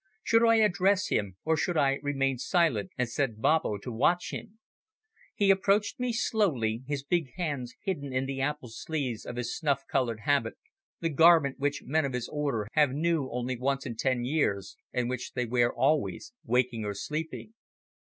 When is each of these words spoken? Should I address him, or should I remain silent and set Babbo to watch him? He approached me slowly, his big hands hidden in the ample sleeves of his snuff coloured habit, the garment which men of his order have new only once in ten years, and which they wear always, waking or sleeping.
Should 0.23 0.43
I 0.43 0.55
address 0.55 1.09
him, 1.09 1.37
or 1.45 1.55
should 1.55 1.77
I 1.77 1.99
remain 2.01 2.39
silent 2.39 2.89
and 2.97 3.07
set 3.07 3.39
Babbo 3.39 3.77
to 3.77 3.91
watch 3.91 4.31
him? 4.33 4.57
He 5.35 5.51
approached 5.51 5.99
me 5.99 6.11
slowly, 6.11 6.81
his 6.87 7.03
big 7.03 7.31
hands 7.35 7.75
hidden 7.83 8.11
in 8.11 8.25
the 8.25 8.41
ample 8.41 8.69
sleeves 8.69 9.27
of 9.27 9.35
his 9.35 9.55
snuff 9.55 9.83
coloured 9.85 10.21
habit, 10.21 10.55
the 11.01 11.09
garment 11.09 11.59
which 11.59 11.83
men 11.85 12.03
of 12.05 12.13
his 12.13 12.27
order 12.29 12.67
have 12.73 12.89
new 12.93 13.29
only 13.29 13.55
once 13.59 13.85
in 13.85 13.95
ten 13.95 14.23
years, 14.25 14.75
and 14.91 15.07
which 15.07 15.33
they 15.33 15.45
wear 15.45 15.71
always, 15.71 16.33
waking 16.43 16.83
or 16.83 16.95
sleeping. 16.95 17.53